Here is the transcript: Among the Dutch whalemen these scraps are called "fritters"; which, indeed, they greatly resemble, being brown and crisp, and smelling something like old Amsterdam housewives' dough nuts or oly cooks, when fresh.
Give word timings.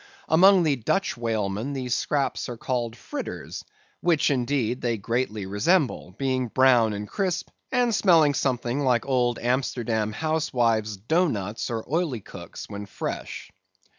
Among 0.27 0.63
the 0.63 0.75
Dutch 0.77 1.15
whalemen 1.15 1.73
these 1.73 1.93
scraps 1.93 2.49
are 2.49 2.57
called 2.57 2.95
"fritters"; 2.95 3.63
which, 3.99 4.31
indeed, 4.31 4.81
they 4.81 4.97
greatly 4.97 5.45
resemble, 5.45 6.15
being 6.17 6.47
brown 6.47 6.93
and 6.93 7.07
crisp, 7.07 7.49
and 7.71 7.93
smelling 7.93 8.33
something 8.33 8.79
like 8.79 9.05
old 9.05 9.37
Amsterdam 9.37 10.11
housewives' 10.11 10.97
dough 10.97 11.27
nuts 11.27 11.69
or 11.69 11.87
oly 11.87 12.19
cooks, 12.21 12.67
when 12.67 12.87
fresh. 12.87 13.51